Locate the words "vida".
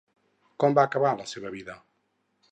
1.57-1.75